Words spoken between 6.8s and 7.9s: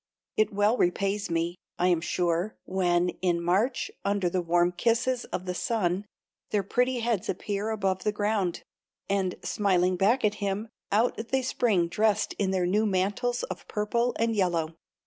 heads appear